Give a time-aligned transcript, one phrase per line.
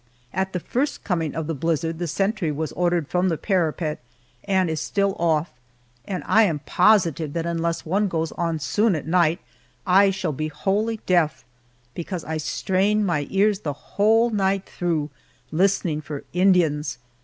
[0.33, 3.99] At the first coming of the blizzard the sentry was ordered from the parapet,
[4.45, 5.53] and is still off,
[6.07, 9.41] and I am positive that unless one goes on soon at night
[9.85, 11.45] I shall be wholly deaf,
[11.93, 15.11] because I strain my ears the whole night through
[15.51, 16.97] listening for Indians.